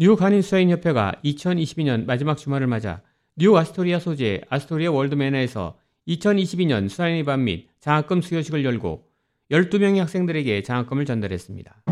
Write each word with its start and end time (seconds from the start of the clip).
뉴욕 0.00 0.22
한인수사인협회가 0.22 1.16
2022년 1.24 2.06
마지막 2.06 2.36
주말을 2.36 2.68
맞아 2.68 3.02
뉴욕 3.34 3.56
아스토리아 3.56 3.98
소재 3.98 4.40
아스토리아 4.48 4.92
월드매너에서 4.92 5.76
2022년 6.06 6.88
수사인의 6.88 7.24
밤및 7.24 7.66
장학금 7.80 8.22
수여식을 8.22 8.64
열고 8.64 9.08
12명의 9.50 9.96
학생들에게 9.96 10.62
장학금을 10.62 11.04
전달했습니다. 11.04 11.82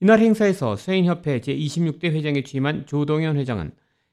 이날 0.00 0.20
행사에서 0.20 0.76
수인협회 0.76 1.40
제26대 1.40 2.04
회장에 2.04 2.44
취임한 2.44 2.86
조동현 2.86 3.36
회장은 3.36 3.72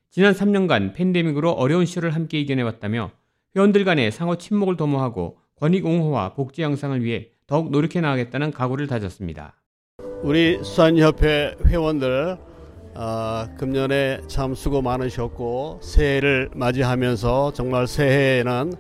지난 0.10 0.34
3년간 0.34 0.96
팬데믹으로 0.96 1.52
어려운 1.52 1.86
시절을 1.86 2.16
함께 2.16 2.40
이겨내왔다며 2.40 3.19
회원들 3.60 3.84
간의 3.84 4.14
상호 4.14 4.38
친목을 4.38 4.78
도모하고 4.78 5.38
권익 5.60 5.86
옹호와 5.86 6.34
복지 6.34 6.62
양상을 6.62 7.04
위해 7.04 7.32
더욱 7.46 7.72
노력해 7.72 8.00
나가겠다는 8.00 8.52
각오를 8.52 8.88
다졌습니다. 8.88 9.62
우리 10.24 10.64
수산협회 10.64 11.56
회원들 11.66 12.38
어, 12.96 13.46
금년에 13.58 14.22
참 14.30 14.56
수고 14.56 14.82
많으셨고 14.82 15.82
새해를 15.84 16.50
맞이하면서 16.56 17.52
정말 17.52 17.86
새해에는 17.86 18.74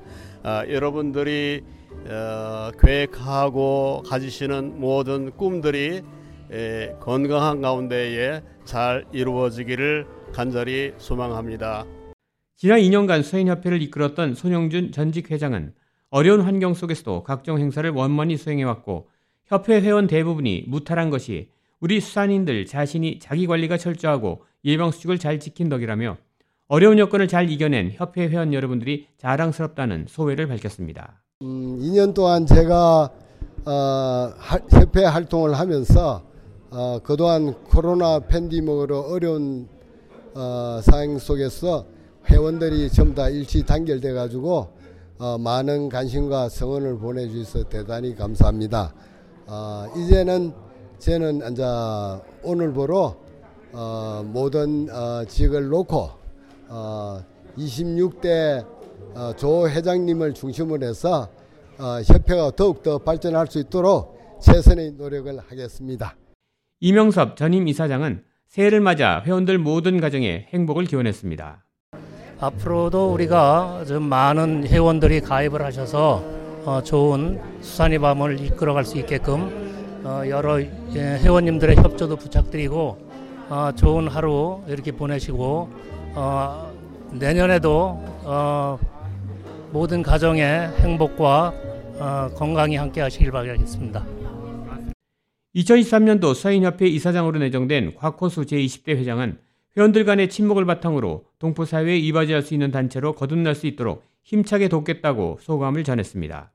어, 0.45 0.61
여러분들이 0.69 1.61
어, 2.07 2.71
계획하고 2.79 4.03
가지시는 4.07 4.79
모든 4.79 5.31
꿈들이 5.31 6.03
에, 6.53 6.95
건강한 7.01 7.59
가운데에 7.59 8.41
잘 8.63 9.03
이루어지기를 9.11 10.07
간절히 10.31 10.93
소망합니다. 10.97 11.85
지난 12.59 12.81
2년간 12.81 13.23
수행협회를 13.23 13.81
이끌었던 13.83 14.35
손영준 14.35 14.91
전직 14.91 15.31
회장은 15.31 15.71
어려운 16.09 16.41
환경 16.41 16.73
속에서도 16.73 17.23
각종 17.23 17.57
행사를 17.57 17.89
원만히 17.89 18.35
수행해왔고 18.35 19.07
협회 19.45 19.79
회원 19.79 20.07
대부분이 20.07 20.65
무탈한 20.67 21.09
것이 21.09 21.51
우리 21.79 22.01
수산인들 22.01 22.65
자신이 22.65 23.19
자기 23.19 23.47
관리가 23.47 23.77
철저하고 23.77 24.43
예방수칙을 24.65 25.19
잘 25.19 25.39
지킨 25.39 25.69
덕이라며 25.69 26.17
어려운 26.67 26.99
여건을 26.99 27.29
잘 27.29 27.49
이겨낸 27.49 27.91
협회 27.93 28.27
회원 28.27 28.53
여러분들이 28.53 29.07
자랑스럽다는 29.15 30.07
소회를 30.09 30.47
밝혔습니다. 30.49 31.21
음, 31.43 31.79
2년 31.79 32.13
동안 32.13 32.45
제가 32.45 33.09
어, 33.65 34.33
협회 34.69 35.05
활동을 35.05 35.57
하면서 35.57 36.23
어, 36.71 36.99
그동안 37.01 37.53
코로나 37.63 38.19
팬디믹으로 38.19 38.99
어려운 38.99 39.69
어, 40.35 40.81
상황 40.83 41.17
속에서 41.17 41.98
회원들이 42.29 42.89
전부 42.89 43.15
다 43.15 43.27
일치 43.27 43.65
단결돼 43.65 44.13
가지고 44.13 44.69
어, 45.17 45.37
많은 45.37 45.89
관심과 45.89 46.49
성원을 46.49 46.99
보내주셔서 46.99 47.67
대단히 47.67 48.15
감사합니다. 48.15 48.93
어, 49.47 49.85
이제는 49.97 50.53
저는 50.99 51.51
이제 51.51 51.63
오늘부로 52.43 53.15
어, 53.73 54.23
모든 54.25 54.87
어, 54.91 55.25
직을 55.25 55.69
놓고 55.69 56.09
어, 56.69 57.23
26대 57.57 58.65
어, 59.15 59.33
조 59.35 59.67
회장님을 59.67 60.33
중심으로 60.33 60.85
해서 60.85 61.29
어, 61.79 61.99
협회가 62.05 62.51
더욱더 62.51 62.99
발전할 62.99 63.47
수 63.47 63.59
있도록 63.59 64.19
최선의 64.41 64.91
노력을 64.93 65.35
하겠습니다. 65.39 66.15
이명섭 66.79 67.35
전임 67.35 67.67
이사장은 67.67 68.23
새해를 68.47 68.81
맞아 68.81 69.21
회원들 69.25 69.57
모든 69.57 69.99
가정에 69.99 70.47
행복을 70.53 70.85
기원했습니다. 70.85 71.65
앞으로도 72.39 73.11
우리가 73.13 73.83
좀 73.85 74.03
많은 74.03 74.65
회원들이 74.65 75.21
가입을 75.21 75.61
하셔서 75.61 76.23
어, 76.65 76.81
좋은 76.83 77.39
수산의 77.61 77.99
밤을 77.99 78.39
이끌어갈 78.39 78.85
수 78.85 78.97
있게끔 78.97 80.01
어, 80.03 80.23
여러 80.27 80.61
예, 80.61 80.67
회원님들의 80.95 81.75
협조도 81.77 82.15
부탁드리고 82.15 83.09
어, 83.49 83.71
좋은 83.75 84.07
하루 84.07 84.61
이렇게 84.67 84.91
보내시고 84.91 85.69
어, 86.15 86.71
내년에도 87.11 88.01
어, 88.23 88.79
모든 89.71 90.01
가정의 90.01 90.69
행복과 90.79 91.53
어, 91.99 92.29
건강이 92.35 92.77
함께 92.77 93.01
하시길 93.01 93.31
바라겠습니다. 93.31 94.05
2023년도 95.55 96.33
서인협회 96.33 96.87
이사장으로 96.87 97.39
내정된 97.39 97.95
곽호수 97.95 98.43
제20대 98.43 98.89
회장은 98.89 99.39
회원들 99.79 100.03
간의 100.03 100.27
친목을 100.27 100.65
바탕으로 100.65 101.23
동포 101.39 101.63
사회에 101.63 101.97
이바지할 101.99 102.41
수 102.41 102.53
있는 102.53 102.69
단체로 102.69 103.13
거듭날 103.15 103.55
수 103.55 103.65
있도록 103.65 104.03
힘차게 104.23 104.67
돕겠다고 104.67 105.37
소감을 105.39 105.85
전했습니다. 105.85 106.51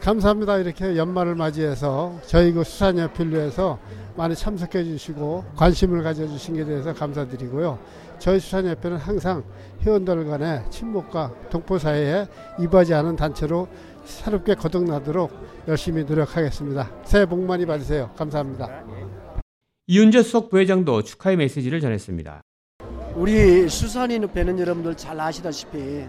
감사합니다. 0.00 0.58
이렇게 0.58 0.96
연말을 0.96 1.36
맞이해서 1.36 2.18
저희 2.26 2.50
그 2.50 2.64
수산협회를 2.64 3.32
위해서 3.32 3.78
많이 4.16 4.34
참석해 4.34 4.82
주시고 4.82 5.44
관심을 5.54 6.02
가져 6.02 6.26
주신 6.26 6.56
게 6.56 6.64
대해서 6.64 6.92
감사드리고요. 6.92 7.78
저희 8.18 8.40
수산협회는 8.40 8.96
항상 8.96 9.44
회원들 9.82 10.24
간의 10.24 10.64
친목과 10.70 11.32
동포사회에 11.50 12.26
이바지하는 12.58 13.14
단체로 13.14 13.68
새롭게 14.04 14.56
거듭나도록 14.56 15.30
열심히 15.68 16.02
노력하겠습니다. 16.02 16.90
새해 17.04 17.26
복 17.26 17.44
많이 17.44 17.64
받으세요. 17.64 18.10
감사합니다. 18.16 18.82
이윤재 19.86 20.22
수석 20.22 20.50
부회장도 20.50 21.02
축하의 21.02 21.36
메시지를 21.36 21.80
전했습니다. 21.80 22.42
우리 23.16 23.68
수산인협회는 23.68 24.60
여러분들 24.60 24.96
잘 24.96 25.18
아시다시피 25.20 26.04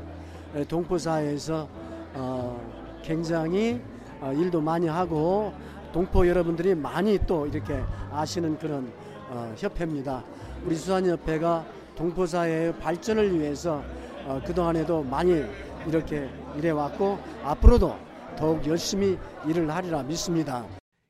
동포사회에서 0.67 1.67
어, 2.13 3.01
굉장히 3.03 3.81
어, 4.19 4.31
일도 4.33 4.61
많이 4.61 4.87
하고 4.87 5.51
동포 5.91 6.27
여러분들이 6.27 6.75
많이 6.75 7.17
또 7.25 7.47
이렇게 7.47 7.81
아시는 8.11 8.59
그런 8.59 8.91
어, 9.29 9.51
협회입니다. 9.57 10.23
우리 10.63 10.75
수산협회가 10.75 11.65
동포사회의 11.95 12.77
발전을 12.77 13.39
위해서 13.39 13.83
어, 14.25 14.39
그동안에도 14.45 15.01
많이 15.01 15.41
이렇게 15.87 16.29
일해왔고 16.55 17.17
앞으로도 17.43 17.97
더욱 18.37 18.63
열심히 18.67 19.17
일을 19.47 19.71
하리라 19.71 20.03
믿습니다. 20.03 20.67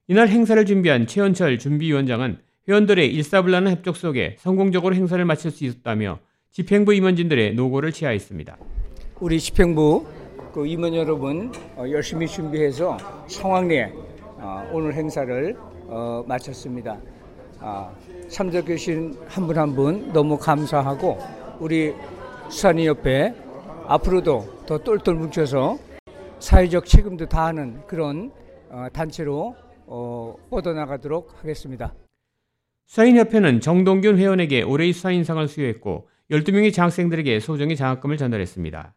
이날 0.07 0.29
행사를 0.29 0.65
준비한 0.65 1.05
최현철 1.05 1.57
준비위원장은 1.59 2.39
회원들의 2.67 3.13
일사불란한 3.13 3.73
협조 3.73 3.93
속에 3.93 4.35
성공적으로 4.39 4.93
행사를 4.95 5.23
마칠 5.25 5.51
수 5.51 5.65
있었다며 5.65 6.19
집행부 6.51 6.93
임원진들의 6.93 7.55
노고를 7.55 7.91
치하했습니다. 7.91 8.57
우리 9.19 9.39
집행부 9.39 10.05
그 10.53 10.67
임원 10.67 10.93
여러분 10.95 11.51
어, 11.75 11.85
열심히 11.89 12.27
준비해서 12.27 12.97
상황 13.27 13.67
내에 13.67 13.91
어, 14.37 14.69
오늘 14.71 14.93
행사를 14.93 15.55
어, 15.87 16.23
마쳤습니다. 16.27 16.99
아, 17.59 17.91
참석해 18.27 18.75
주신 18.75 19.15
한 19.27 19.45
분 19.47 19.57
한 19.57 19.75
분 19.75 20.11
너무 20.13 20.37
감사하고 20.37 21.17
우리 21.59 21.93
수산인협회 22.49 23.33
앞으로도 23.87 24.65
더 24.65 24.77
똘똘 24.77 25.15
뭉쳐서 25.15 25.77
사회적 26.39 26.85
책임도 26.85 27.27
다하는 27.27 27.81
그런 27.87 28.31
단체로 28.93 29.55
뻗어나가도록 30.49 31.35
하겠습니다. 31.39 31.93
수사인협회는 32.87 33.61
정동균 33.61 34.17
회원에게 34.17 34.63
올해의 34.63 34.93
수사인상을 34.93 35.47
수여했고 35.47 36.09
12명의 36.31 36.73
장학생들에게 36.73 37.39
소정의 37.39 37.75
장학금을 37.75 38.17
전달했습니다. 38.17 38.93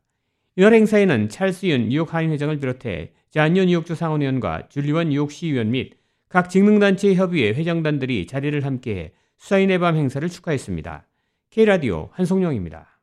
이날 0.56 0.74
행사에는 0.74 1.28
찰스윤 1.28 1.88
뉴욕 1.88 2.12
한인회장을 2.14 2.58
비롯해 2.58 3.12
잔윤 3.30 3.66
뉴욕주 3.66 3.94
상원의원과 3.94 4.68
줄리원 4.68 5.08
뉴욕 5.08 5.30
시의원 5.32 5.72
및 5.72 5.94
각 6.28 6.48
직능단체 6.48 7.14
협의회 7.14 7.52
회장단들이 7.52 8.26
자리를 8.26 8.64
함께해 8.64 9.12
수사인의 9.38 9.78
밤 9.78 9.96
행사를 9.96 10.28
축하했습니다. 10.28 11.06
K라디오 11.50 12.08
한송영입니다. 12.12 12.93